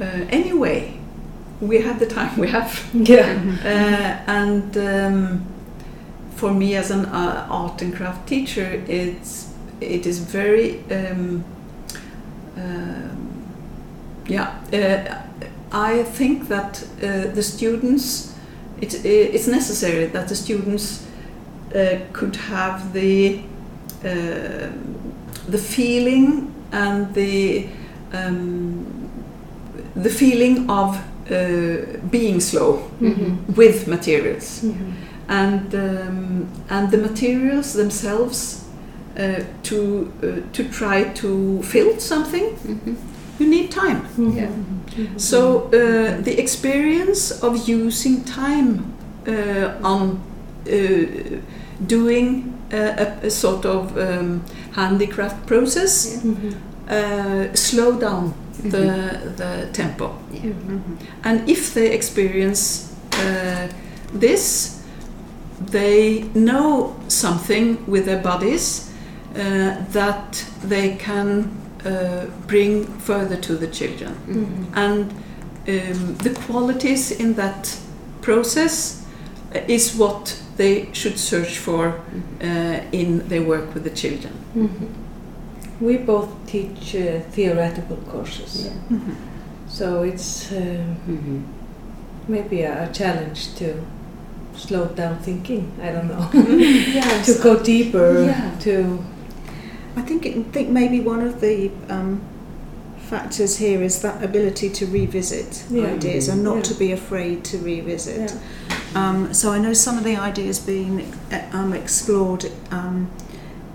[0.00, 0.92] uh, anyway,
[1.60, 2.70] we have the time we have.
[3.08, 3.28] Yeah.
[3.64, 5.40] Uh, and um,
[6.36, 9.46] for me as an uh, art and craft teacher, it's
[9.80, 11.44] it is very um,
[12.56, 13.16] um,
[14.28, 14.48] yeah.
[14.72, 15.14] Uh,
[15.72, 18.29] I think that uh, the students
[18.80, 21.06] it, it's necessary that the students
[21.74, 23.40] uh, could have the
[24.04, 24.68] uh,
[25.48, 27.66] the feeling and the
[28.12, 28.84] um,
[30.02, 30.96] the feeling of
[31.30, 33.56] uh, being slow Mhm.
[33.56, 34.92] with materials Mhm.
[35.28, 38.64] and um, and the materials themselves
[39.18, 42.96] uh, to uh, to try to fill something Mhm.
[43.38, 44.36] you need time Mhm.
[44.36, 44.48] Yeah.
[45.00, 45.18] Mhm.
[45.20, 45.38] so
[45.72, 48.84] uh, the experience of using time
[49.28, 50.20] uh, on
[50.66, 50.72] uh,
[51.86, 54.40] doing a, a sort of um,
[54.72, 56.54] handicraft process Mhm.
[56.90, 58.32] uh, slow down
[58.62, 59.36] the, Mhm.
[59.36, 60.52] the tempo Yeah.
[60.68, 60.96] Mhm.
[61.24, 63.68] and if they experience uh,
[64.20, 64.76] this,
[65.70, 68.90] they know something with their bodies
[69.36, 71.48] uh, that they can
[71.86, 74.14] uh, bring further to the children.
[74.28, 74.76] Mhm.
[74.76, 75.10] And
[75.68, 77.76] um, the qualities in that
[78.22, 79.02] process
[79.54, 81.88] uh, is what they should search for
[82.42, 84.32] uh, in their work with the children.
[84.54, 84.88] Mhm.
[85.80, 88.98] We both teach uh, theoretical courses, Yeah.
[89.68, 91.42] so it's um, Mhm.
[92.28, 93.64] maybe a, a challenge to
[94.56, 95.64] slow down thinking.
[95.82, 96.28] I don't know.
[96.94, 97.26] Yes.
[97.36, 98.24] to go deeper.
[98.24, 98.50] Yeah.
[98.64, 98.98] To
[99.96, 102.20] I think it, think maybe one of the um,
[103.08, 105.86] factors here is that ability to revisit Yeah.
[105.86, 106.62] ideas and not Yeah.
[106.62, 108.32] to be afraid to revisit.
[108.32, 108.38] yeah.
[108.94, 113.08] Um, so I know some of the ideas being uh, um, explored um,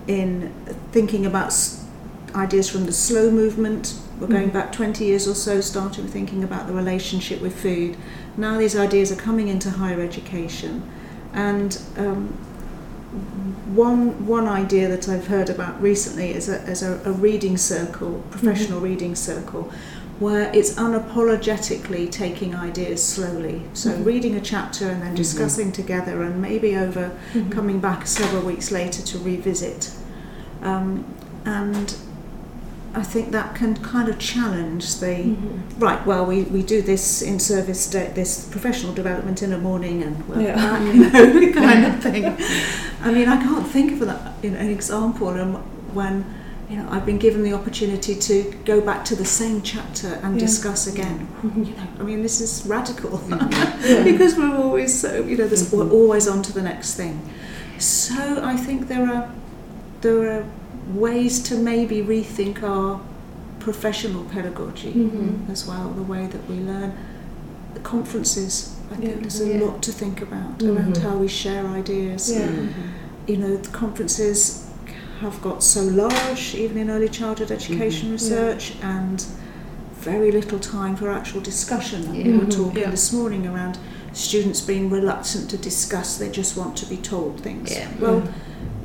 [0.07, 0.51] in
[0.91, 1.83] thinking about s-
[2.33, 3.93] ideas from the slow movement.
[4.19, 4.53] We're going Mhm.
[4.53, 7.97] back 20 years or so, starting thinking about the relationship with food.
[8.37, 10.83] Now these ideas are coming into higher education,
[11.33, 12.29] and um,
[13.75, 18.23] one one idea that I've heard about recently is a, is a, a reading circle,
[18.31, 19.71] professional reading circle,
[20.19, 23.63] where it's unapologetically taking ideas slowly.
[23.73, 24.05] So Mhm.
[24.05, 25.17] reading a chapter and then Mhm.
[25.17, 27.51] discussing together, and maybe over Mhm.
[27.51, 29.91] coming back several weeks later to revisit.
[30.63, 31.03] Um,
[31.45, 31.93] and
[32.97, 35.59] I think that can kind of challenge the Mhm.
[35.79, 36.05] right.
[36.05, 40.15] Well, we, we do this in service day, this professional development in the morning, and
[40.27, 40.55] well, Yeah.
[40.55, 42.25] that, you know, kind of thing.
[43.03, 45.27] I mean, I can't think of that, you know, an example
[45.93, 46.25] when
[46.69, 50.33] you know I've been given the opportunity to go back to the same chapter and
[50.35, 50.45] Yeah.
[50.47, 51.27] discuss again.
[51.43, 51.67] Mhm.
[51.67, 54.03] You know, I mean, this is radical Yeah.
[54.03, 55.77] because we're always so you know, there's, Mhm.
[55.77, 57.19] we're always on to the next thing.
[57.77, 58.15] So
[58.53, 59.25] I think there are
[60.01, 60.43] there are
[60.93, 62.99] ways to maybe rethink our
[63.59, 65.49] professional pedagogy Mhm.
[65.51, 66.93] as well, the way that we learn.
[67.73, 69.15] The conferences, I think Yeah.
[69.21, 69.65] there's a Yeah.
[69.65, 71.01] lot to think about around Mhm.
[71.01, 72.31] how we share ideas.
[72.31, 72.49] Yeah.
[73.27, 74.65] You know, the conferences
[75.21, 78.13] have got so large, even in early childhood education Mhm.
[78.13, 79.25] research, and
[79.99, 82.11] very little time for actual discussion.
[82.11, 83.79] We were talking this morning around
[84.13, 87.71] students being reluctant to discuss, they just want to be told things.
[87.99, 88.21] Well,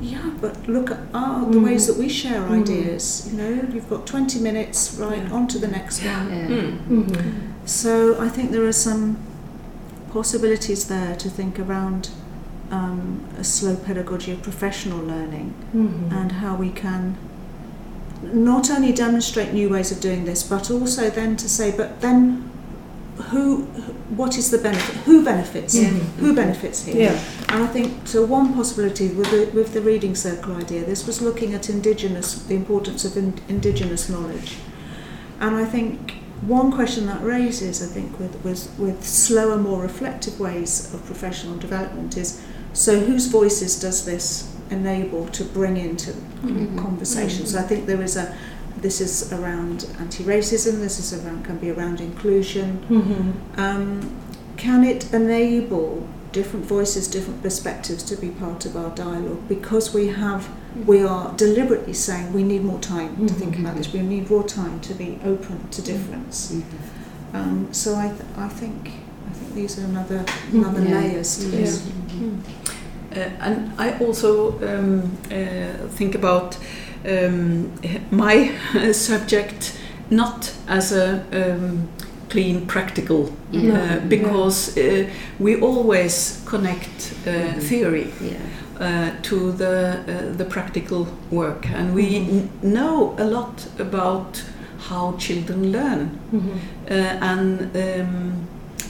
[0.01, 2.61] yeah, but look at our, the ways that we share Mhm.
[2.61, 3.29] ideas.
[3.31, 5.31] You know, you've got 20 minutes, right, Yeah.
[5.35, 6.29] on to the next one.
[6.29, 6.47] Yeah.
[6.47, 6.79] Mm.
[6.89, 7.31] Mhm.
[7.65, 9.17] So I think there are some
[10.11, 12.09] possibilities there to think around
[12.71, 16.09] um, a slow pedagogy of professional learning Mhm.
[16.11, 17.17] and how we can
[18.33, 22.43] not only demonstrate new ways of doing this, but also then to say, but then
[23.29, 23.63] who
[24.15, 25.89] what is the benefit who benefits yeah.
[25.89, 26.19] Mm-hmm.
[26.19, 27.23] who benefits here yeah.
[27.49, 31.21] and i think so one possibility with the, with the reading circle idea this was
[31.21, 34.57] looking at indigenous the importance of in, indigenous knowledge
[35.39, 40.39] and i think one question that raises i think with with with slower more reflective
[40.39, 42.41] ways of professional development is
[42.73, 46.77] so whose voices does this enable to bring into mm-hmm.
[46.79, 47.45] conversation mm-hmm.
[47.45, 47.69] so i mm-hmm.
[47.69, 48.35] think there is a
[48.81, 50.79] this is around anti-racism.
[50.79, 52.79] This is around can be around inclusion.
[52.89, 53.59] Mhm.
[53.59, 54.09] Um,
[54.57, 60.07] can it enable different voices, different perspectives to be part of our dialogue because we
[60.07, 60.47] have
[60.87, 63.91] we are deliberately saying we need more time to think about this.
[63.91, 66.53] We need more time to be open to difference.
[66.53, 66.63] Mhm.
[67.33, 68.91] Um, so I, th- I think
[69.29, 70.99] I think these are another another Yeah.
[70.99, 71.57] layers to Yeah.
[71.61, 71.81] this.
[73.13, 76.57] Uh, and I also um, uh, think about
[77.05, 77.71] um,
[78.11, 78.51] my
[78.93, 79.77] subject
[80.09, 81.87] not as a um,
[82.29, 83.73] clean practical Yeah.
[83.73, 85.05] uh, because uh,
[85.39, 87.59] we always connect uh, Mhm.
[87.69, 88.37] theory Yeah.
[88.79, 92.29] uh, to the uh, the practical work, and we Mhm.
[92.29, 94.43] n- know a lot about
[94.89, 98.33] how children learn uh, and um,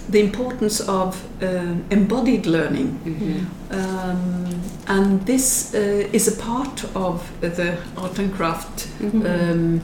[0.10, 3.00] the importance of um embodied learning.
[3.06, 3.46] Mhm.
[3.72, 9.26] Um, and this uh, is a part of the art and craft Mhm.
[9.26, 9.82] um,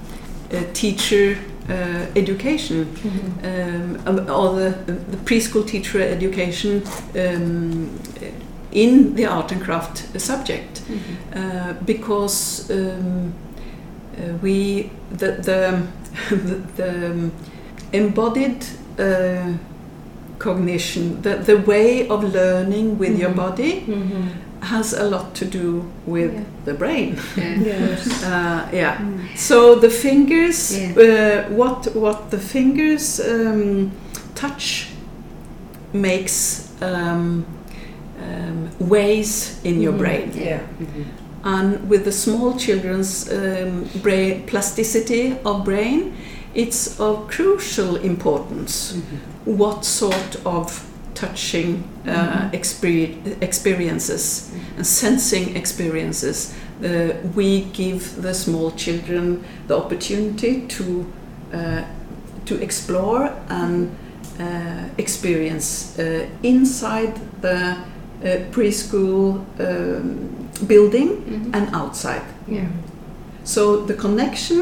[0.53, 1.37] uh, teacher
[1.69, 2.87] uh, education
[3.43, 4.73] um, um, or the,
[5.11, 6.81] the preschool teacher education
[7.15, 7.89] um,
[8.71, 10.99] in the art and craft subject Mhm.
[11.35, 13.33] uh, because um,
[14.17, 15.81] uh, we the the,
[16.29, 17.29] the, the
[17.93, 18.65] embodied
[18.99, 19.53] uh,
[20.39, 23.35] cognition the, the way of learning with your Mhm.
[23.35, 23.83] body
[24.61, 26.43] has a lot to do with Yeah.
[26.65, 27.63] the brain Yeah.
[27.65, 28.07] Yes.
[28.23, 29.19] uh, yeah Mm.
[29.35, 30.91] so the fingers, Yeah.
[30.97, 33.91] uh, what what the fingers um,
[34.35, 34.87] touch
[35.93, 37.45] makes um,
[38.21, 39.97] um, ways in your Mhm.
[39.99, 40.59] brain, Yeah.
[40.79, 41.05] Mhm.
[41.43, 46.11] and with the small children's um, brain plasticity of brain,
[46.57, 49.57] it's of crucial importance Mhm.
[49.57, 50.81] what sort of
[51.15, 52.51] touching uh, Mhm.
[52.51, 56.87] exper- experiences and sensing experiences uh,
[57.35, 60.83] we give the small children the opportunity to
[61.53, 61.81] uh,
[62.45, 63.87] to explore and
[64.39, 64.45] uh,
[64.97, 66.03] experience uh,
[66.43, 70.19] inside the uh, preschool um,
[70.67, 71.53] building Mhm.
[71.53, 72.67] and outside Yeah.
[73.43, 74.61] so the connection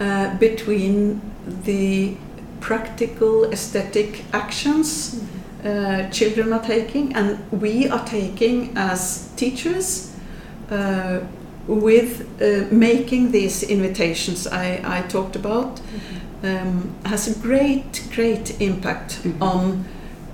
[0.00, 1.20] uh, between
[1.64, 2.14] the
[2.60, 5.20] practical aesthetic actions
[5.64, 10.12] uh, children are taking and we are taking as teachers
[10.70, 11.20] uh,
[11.66, 15.80] with uh, making these invitations I, I talked about
[16.42, 19.40] um, has a great, great impact Mhm.
[19.42, 19.84] on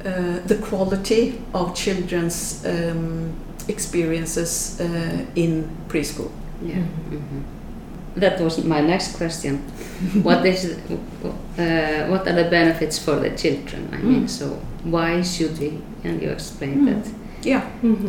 [0.05, 3.33] uh, the quality of children's um,
[3.69, 4.87] experiences uh,
[5.35, 6.31] in preschool.
[6.67, 6.83] Yeah.
[7.11, 7.45] Mhm.
[8.17, 9.59] That was my next question.
[10.23, 13.89] what is uh, what are the benefits for the children?
[13.93, 14.29] I mean, Mm.
[14.29, 14.47] so
[14.85, 15.73] why should we?
[16.05, 16.95] And you explained Mm.
[17.05, 17.11] that
[17.43, 17.63] Yeah,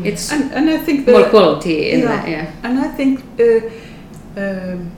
[0.03, 2.21] it's and, and I think the, more quality in Yeah.
[2.25, 2.45] the yeah.
[2.63, 3.61] And I think uh,
[4.41, 4.91] um,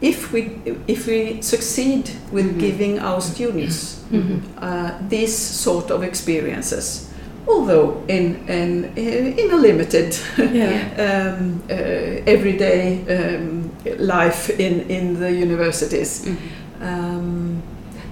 [0.00, 0.50] if we
[0.86, 2.60] if we succeed with Mhm.
[2.60, 4.40] giving our students Mhm.
[4.62, 7.08] uh, these sort of experiences,
[7.46, 10.80] although in in in a limited Yeah.
[11.06, 13.67] um, uh, everyday um,
[13.98, 16.36] life in in the universities, Mhm.
[16.82, 17.62] um,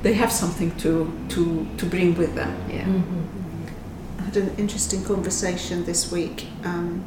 [0.02, 2.52] they have something to to to bring with them.
[2.70, 2.86] Yeah.
[4.18, 7.04] I had an interesting conversation this week um,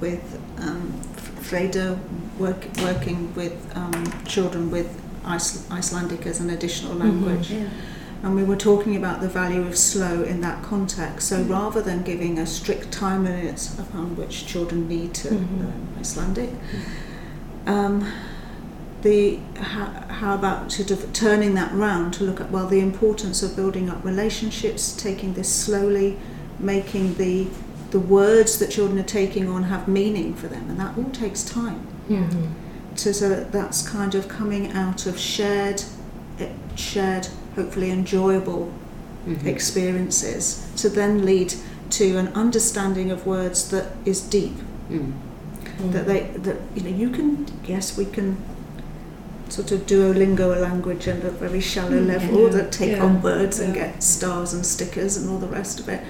[0.00, 0.20] with
[0.60, 0.92] um,
[1.42, 1.96] Fredo,
[2.38, 4.86] work, working with um, children with
[5.70, 7.50] Icelandic as an additional language.
[7.50, 7.68] Yeah.
[8.22, 11.28] And we were talking about the value of slow in that context.
[11.28, 11.50] So Mm.
[11.50, 15.58] rather than giving a strict time limit upon which children need to Mhm.
[15.60, 16.50] learn Icelandic,
[17.66, 18.10] um,
[19.02, 23.42] the how, how about sort of turning that round to look at well the importance
[23.42, 26.16] of building up relationships, taking this slowly,
[26.58, 27.46] making the
[27.90, 31.42] the words that children are taking on have meaning for them, and that all takes
[31.44, 31.86] time.
[32.08, 32.48] Mhm.
[32.96, 35.82] So, so that's kind of coming out of shared,
[36.40, 38.72] eh, shared, hopefully enjoyable
[39.28, 39.46] Mhm.
[39.46, 41.54] experiences to then lead
[41.90, 44.56] to an understanding of words that is deep.
[44.90, 45.12] Mm.
[45.92, 48.36] That they that you know you can yes we can
[49.48, 53.04] sort of Duolingo a language at a very shallow Mm, level yeah, that take yeah,
[53.04, 56.00] on words and get stars and stickers and all the rest of it.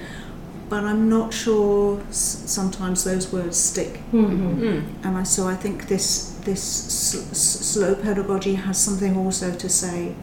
[0.69, 3.99] But I'm not sure s- sometimes those words stick.
[4.11, 4.57] Mhm.
[4.59, 4.83] Mm.
[5.03, 9.69] And I, so I think this this s- s- slow pedagogy has something also to
[9.69, 10.15] say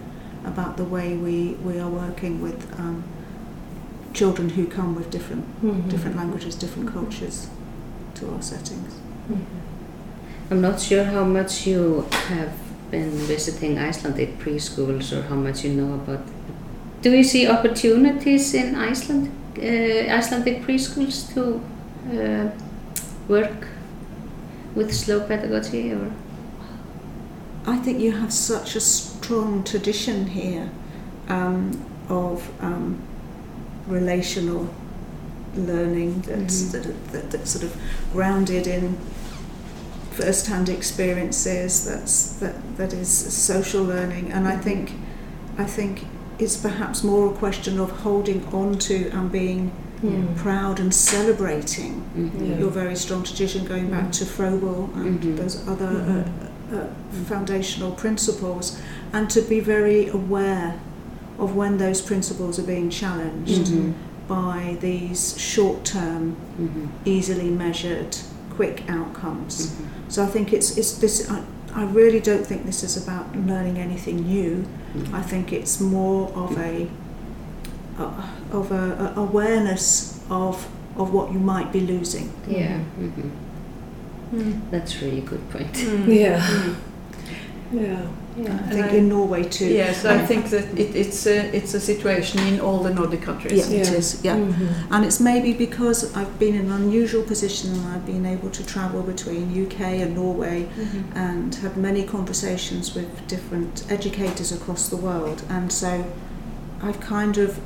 [0.44, 3.04] about the way we, we are working with um,
[4.12, 5.88] children who come with different Mhm.
[5.90, 7.46] different languages, different cultures
[8.14, 8.92] to our settings.
[10.50, 12.52] I'm not sure how much you have
[12.90, 16.20] been visiting Icelandic preschools or how much you know about.
[17.02, 19.62] Do you see opportunities in Iceland, uh,
[20.18, 21.60] Icelandic preschools to
[22.12, 22.50] uh,
[23.28, 23.66] work
[24.74, 26.12] with slow pedagogy or?
[27.66, 30.68] I think you have such a strong tradition here
[31.28, 32.98] um, of um,
[33.86, 34.68] relational
[35.56, 36.72] learning that's Mhm.
[36.72, 37.76] that, that, that's sort of
[38.12, 38.96] grounded in
[40.16, 41.84] first-hand experiences.
[41.84, 44.92] That's that that is social learning, and I think
[45.58, 46.06] I think
[46.38, 49.70] it's perhaps more a question of holding on to and being
[50.02, 50.36] Mm.
[50.36, 52.30] proud and celebrating Mhm.
[52.48, 52.58] Yeah.
[52.58, 54.18] your very strong tradition, going back Mm.
[54.18, 55.36] to Froebel and Mhm.
[55.36, 56.24] those other Mhm.
[56.72, 56.86] uh, uh,
[57.28, 58.76] foundational principles,
[59.12, 60.74] and to be very aware
[61.38, 63.92] of when those principles are being challenged Mhm.
[64.28, 66.88] by these short-term, Mhm.
[67.04, 68.16] easily measured,
[68.56, 69.66] quick outcomes.
[69.66, 69.86] Mhm.
[70.08, 71.28] So I think it's it's this.
[71.30, 71.40] I,
[71.74, 74.64] I really don't think this is about learning anything new.
[75.12, 76.86] I think it's more of a
[77.98, 82.28] uh, of a, a awareness of of what you might be losing.
[82.48, 82.78] Yeah.
[83.00, 83.30] mhm.
[84.70, 85.72] That's really good point.
[85.74, 86.06] Mm.
[86.20, 86.40] Yeah.
[86.40, 86.74] Mm.
[87.80, 88.06] Yeah.
[88.68, 89.66] I think I- in Norway too.
[89.66, 93.70] Yes, I think that it, it's a it's a situation in all the Nordic countries.
[93.70, 93.98] Yeah, Yeah.
[93.98, 94.20] is.
[94.24, 94.36] Yeah.
[94.36, 94.68] Mhm.
[94.90, 98.62] And it's maybe because I've been in an unusual position and I've been able to
[98.66, 101.04] travel between UK and Norway Mhm.
[101.14, 105.42] and had many conversations with different educators across the world.
[105.48, 106.04] And so
[106.82, 107.58] I've kind of,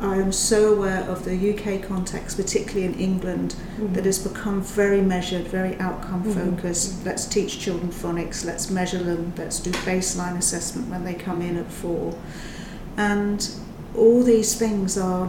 [0.00, 3.94] I am so aware of the UK context, particularly in England, Mhm.
[3.94, 6.34] that has become very measured, very outcome Mhm.
[6.34, 7.04] focused.
[7.04, 11.56] Let's teach children phonics, let's measure them, let's do baseline assessment when they come in
[11.56, 12.14] at four.
[12.96, 13.48] And
[13.96, 15.28] all these things are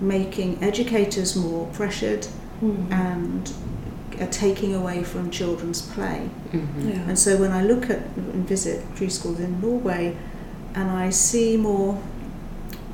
[0.00, 2.26] making educators more pressured
[2.62, 2.90] Mhm.
[2.90, 3.52] and
[4.20, 6.28] are taking away from children's play.
[6.52, 6.62] Mhm.
[6.88, 7.00] Yeah.
[7.08, 10.16] And so when I look at and visit preschools in Norway
[10.74, 11.98] and I see more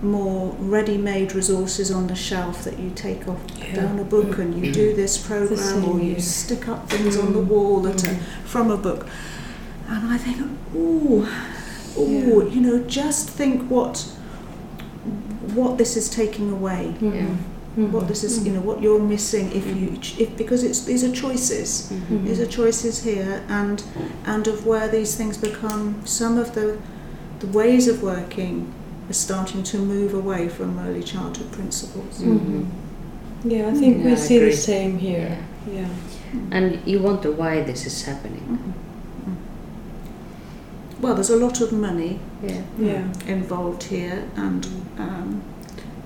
[0.03, 3.77] more ready-made resources on the shelf that you take off Yeah.
[3.77, 6.21] down a book and you do this program or you here.
[6.21, 7.49] stick up things on the Mm.
[7.49, 8.19] wall that are Mhm.
[8.45, 9.07] from a book.
[9.89, 10.39] And I think,
[10.77, 11.27] oh
[11.99, 12.55] ooh, Yeah.
[12.55, 14.07] you know, just think what
[15.55, 16.95] what this is taking away.
[17.01, 17.37] Mhm.
[17.77, 17.91] Mhm.
[17.91, 21.11] What this is, you know, what you're missing if you, if because it's these are
[21.11, 21.91] choices.
[21.91, 22.25] Mhm.
[22.27, 23.83] These are choices here, and
[24.25, 26.77] and of where these things become some of the
[27.41, 28.67] the ways of working
[29.11, 32.21] are starting to move away from early childhood principles.
[32.21, 32.67] Mhm.
[33.45, 35.37] Yeah, I think Yeah, we I see the same here.
[35.75, 35.89] Yeah.
[36.53, 38.47] And you wonder why this is happening.
[38.55, 38.73] Mhm.
[41.03, 42.63] Well, there's a lot of money Yeah.
[42.79, 43.05] Yeah.
[43.27, 44.67] involved here, and
[44.99, 45.43] um,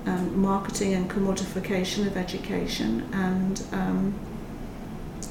[0.07, 4.13] um, marketing and commodification of education, and um,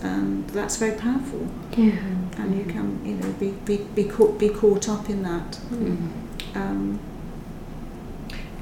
[0.02, 1.46] and that's very powerful.
[1.76, 1.92] Yeah.
[2.38, 5.58] And you can, you know, be be be caught be caught up in that.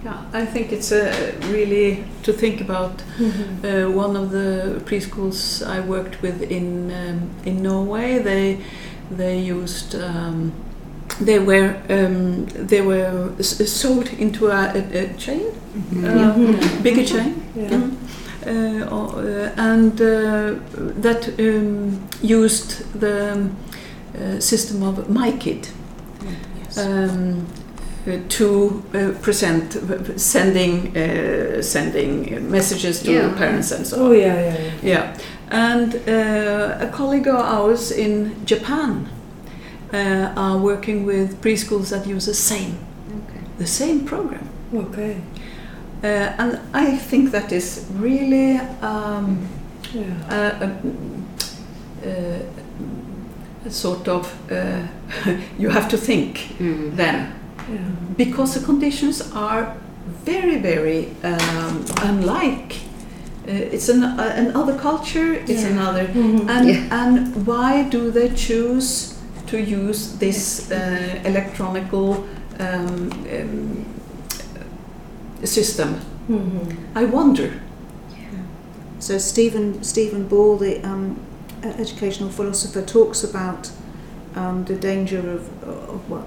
[0.04, 3.64] Um, Yeah, I think it's uh, really to think about Mhm.
[3.64, 8.56] Uh, one of the preschools I worked with in um, in Norway, they
[9.16, 10.52] they used um,
[11.24, 15.40] they were um, they were s- sold into a, a, a chain,
[15.76, 16.04] Mm-hmm.
[16.04, 16.82] uh, Mhm.
[16.82, 17.70] bigger chain, Yeah.
[17.70, 17.92] Mm.
[18.46, 20.54] Uh, uh, and uh,
[21.02, 23.50] that um, used the um,
[24.18, 25.68] uh, system of MyKid
[26.58, 26.78] yes.
[28.28, 29.76] To uh, present,
[30.20, 33.34] sending uh, sending messages to Yeah.
[33.38, 34.02] parents and so on.
[34.02, 34.72] Oh yeah, yeah, yeah.
[34.82, 35.16] Yeah,
[35.50, 39.06] and uh, a colleague of ours in Japan
[39.94, 42.74] uh, are working with preschools that use the same
[43.08, 43.40] Okay.
[43.58, 45.16] the same program, Okay.
[46.02, 46.06] uh,
[46.38, 49.46] and I think that is really um,
[49.94, 50.04] Yeah.
[50.30, 50.70] a,
[52.08, 52.42] a,
[53.66, 54.82] a sort of uh,
[55.58, 56.96] you have to think Mhm.
[56.96, 57.26] then
[57.70, 57.78] Yeah.
[58.16, 59.74] because the conditions are
[60.24, 62.76] very very um, unlike.
[63.48, 65.34] Uh, it's an, uh, another culture.
[65.34, 65.72] It's Yeah.
[65.72, 66.48] another Mhm.
[66.48, 67.00] And, Yeah.
[67.04, 69.14] and why do they choose
[69.46, 70.76] to use this uh,
[71.24, 72.24] electronical
[72.60, 73.84] um, um,
[75.44, 75.94] system?
[76.28, 76.76] Mhm.
[76.94, 77.50] I wonder.
[78.98, 81.16] So Stephen Stephen Ball, the um,
[81.78, 83.70] educational philosopher, talks about
[84.36, 86.22] um, the danger of, of what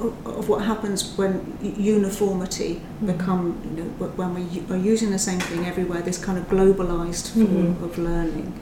[0.00, 1.32] of, what happens when
[1.76, 3.06] uniformity Mhm.
[3.06, 4.42] become you know when we
[4.74, 6.02] are using the same thing everywhere.
[6.02, 7.84] This kind of globalized form Mhm.
[7.84, 8.52] of learning,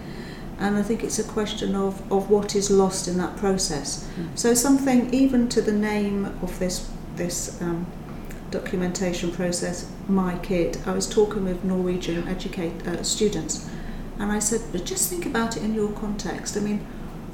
[0.60, 3.88] and I think it's a question of of what is lost in that process.
[4.18, 4.28] Mm.
[4.34, 6.76] So something even to the name of this
[7.16, 7.86] this um,
[8.50, 10.78] documentation process, my kid.
[10.86, 13.66] I was talking with Norwegian educate uh, students,
[14.18, 16.56] and I said, but just think about it in your context.
[16.56, 16.80] I mean,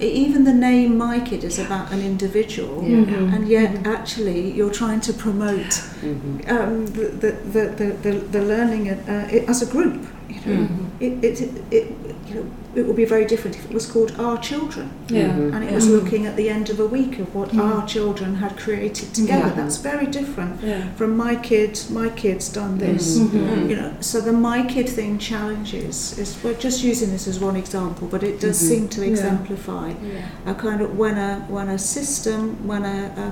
[0.00, 3.04] even the name my kid is about an individual, Yeah.
[3.04, 3.34] Mhm.
[3.34, 3.86] and yet Mhm.
[3.86, 5.72] actually you're trying to promote
[6.02, 6.50] Mhm.
[6.50, 9.94] um, the, the, the, the, the, the learning uh, it, as a group.
[10.28, 10.86] You know, Mhm.
[11.00, 11.40] it, it,
[11.70, 11.86] it,
[12.28, 12.46] you know,
[12.76, 14.90] it would be very different if it was called Our Children.
[15.08, 15.28] Yeah.
[15.28, 15.54] Mhm.
[15.54, 17.60] And it was looking at the end of a week of what Mm.
[17.60, 19.48] our children had created together.
[19.48, 19.54] Yeah.
[19.62, 20.82] That's very different Yeah.
[20.96, 23.18] from my kid, my kid's done this.
[23.18, 23.68] Mhm.
[23.70, 27.56] You know, so the my kid thing challenges is we're just using this as one
[27.56, 30.52] example, but it does seem to exemplify Yeah.
[30.52, 33.26] a kind of when a when a system when a a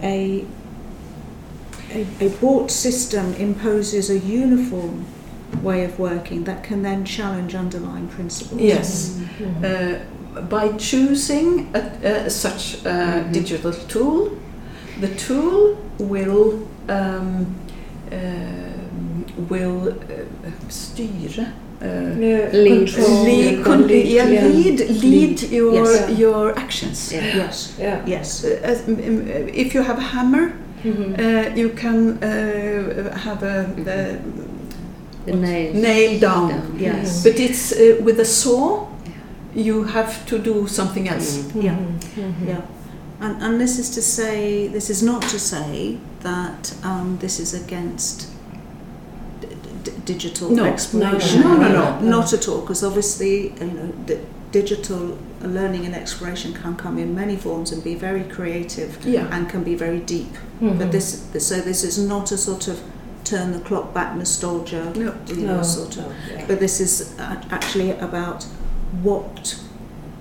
[0.00, 0.44] a,
[1.92, 5.04] a, a bought system imposes a uniform
[5.62, 8.60] way of working that can then challenge underlying principles.
[8.60, 9.16] Yes.
[9.40, 9.64] Mhm.
[9.64, 9.98] Uh,
[10.48, 11.80] by choosing a,
[12.26, 13.32] a, such a Mhm.
[13.32, 14.30] digital tool,
[15.00, 17.46] the tool will um,
[18.12, 21.46] um, will uh, styre.
[21.80, 21.86] Uh,
[22.18, 22.88] Yeah, Lead.
[22.92, 23.24] control.
[23.24, 24.46] lead, con- lead, yeah, yeah.
[24.48, 26.18] lead, lead your Yes.
[26.18, 27.12] your actions.
[27.12, 27.36] Yeah.
[27.36, 27.72] Yes.
[27.78, 28.00] Yeah.
[28.06, 28.44] Yes.
[28.44, 30.52] Uh, as- m- m- if you have a hammer,
[30.84, 31.14] Mhm.
[31.18, 34.18] uh, you can uh, have a, a
[35.30, 35.74] The nails.
[35.76, 36.76] nail down.
[36.78, 37.22] Yes.
[37.22, 38.86] But it's uh, with a saw,
[39.54, 41.38] you have to do something else.
[41.38, 41.62] Mm.
[41.62, 41.76] Yeah.
[42.16, 42.48] Mhm.
[42.48, 42.60] Yeah.
[43.20, 47.52] And, and this is to say, this is not to say that um, this is
[47.54, 48.28] against
[49.40, 49.48] d-
[49.84, 50.64] d- digital No.
[50.64, 51.40] exploration.
[51.42, 52.08] No, no, no, no.
[52.08, 54.18] Not at all, because obviously, you know, d-
[54.52, 59.26] digital learning and exploration can come in many forms and be very creative Yeah.
[59.34, 60.32] and can be very deep.
[60.60, 60.78] Mhm.
[60.78, 62.78] But this, so this is not a sort of
[63.28, 65.14] turn the clock back nostalgia, No.
[65.26, 66.06] you know, No, sort of
[66.48, 67.14] but this is
[67.50, 68.44] actually about
[69.02, 69.58] what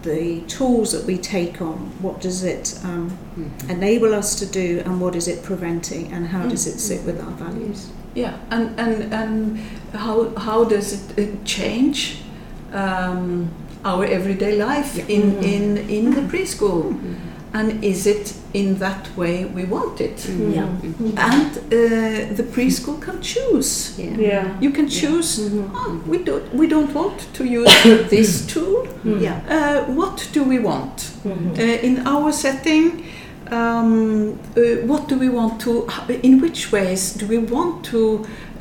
[0.03, 3.69] the tools that we take on, what does it um, Mhm.
[3.69, 7.17] enable us to do, and what is it preventing, and how does it sit with
[7.25, 7.87] our values?
[8.15, 9.59] Yeah, and and and
[9.93, 10.15] how
[10.47, 10.87] how does
[11.17, 12.21] it change
[12.73, 13.49] um,
[13.85, 15.15] our everyday life Yeah.
[15.15, 15.43] in Mhm.
[15.53, 16.83] in in the preschool?
[17.57, 20.17] And is it in that way we want it?
[20.17, 20.55] Mhm.
[20.55, 20.67] Yeah.
[20.83, 21.17] Mhm.
[21.17, 23.93] And uh, the preschool can choose.
[23.97, 24.19] Yeah.
[24.19, 24.45] Yeah.
[24.61, 25.39] You can choose.
[25.49, 25.63] Mhm.
[25.75, 27.71] "Oh, we don't we don't want to use
[28.09, 28.87] this tool.
[29.03, 29.21] Mhm.
[29.21, 30.97] Yeah, Uh, what do we want?
[31.25, 31.57] Mhm.
[31.57, 32.91] Uh, in our setting,
[33.51, 35.87] um, uh, what do we want to,
[36.23, 37.99] in which ways do we want to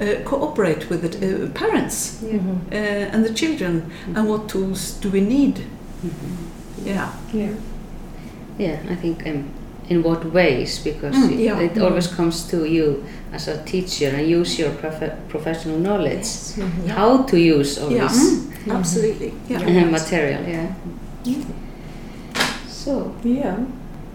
[0.00, 2.38] uh, cooperate with the uh, parents Yeah.
[2.38, 2.56] Mhm.
[2.72, 3.82] uh, and the children,
[4.14, 5.54] and what tools do we need?
[6.04, 6.86] Mhm.
[6.86, 7.48] Yeah, Yeah.
[8.58, 9.44] Yeah, I think um,
[9.88, 11.60] in what ways because Mm, it, yeah.
[11.60, 16.26] it always comes to you as a teacher and use your prof- professional knowledge
[16.56, 16.86] Mhm.
[16.88, 18.08] how to use all Yeah.
[18.08, 19.32] this absolutely.
[19.48, 19.90] Yeah.
[20.00, 20.42] Material.
[20.48, 20.66] Yeah.
[22.68, 23.56] So Yeah.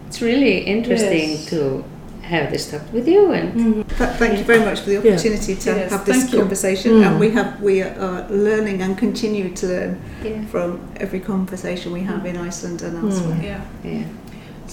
[0.08, 1.46] it's really interesting Yes.
[1.50, 1.84] to
[2.22, 3.84] have this talk with you and Mhm.
[3.98, 5.12] Th- Thank you very much for the Yeah.
[5.14, 7.06] opportunity to Yes, have this thank conversation, Mm.
[7.08, 12.02] and we have we are learning and continue to learn yeah, from every conversation we
[12.12, 13.38] have in Iceland and elsewhere.
[13.38, 13.44] Mm.
[13.44, 13.62] yeah.
[13.84, 14.04] yeah.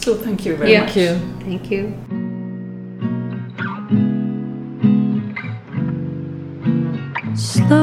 [0.01, 0.85] So thank you very Yeah.
[0.85, 0.93] much.
[0.95, 1.21] Thank you.
[1.45, 1.93] Thank you.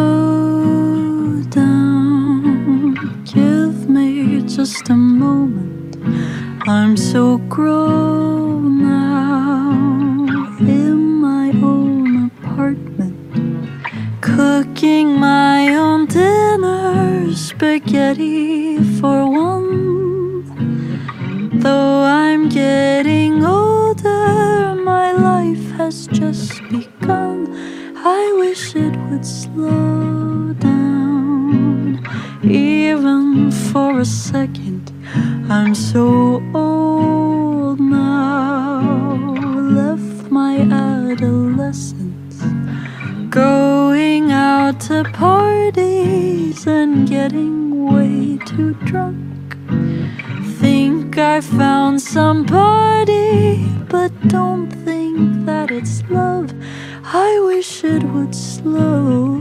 [0.06, 2.94] Slow down,
[3.24, 5.98] give me just a moment.
[6.68, 9.72] I'm so grown now
[10.60, 10.98] in
[11.28, 13.18] my own apartment,
[14.22, 19.65] cooking my own dinner, spaghetti for one.
[21.66, 27.48] Though I'm getting older, my life has just begun.
[27.98, 32.06] I wish it would slow down,
[32.44, 34.92] even for a second.
[35.50, 39.34] I'm so old now,
[39.82, 42.44] left my adolescence,
[43.32, 49.25] going out to parties and getting way too drunk.
[51.18, 56.54] I found somebody, but don't think that it's love.
[57.04, 59.35] I wish it would slow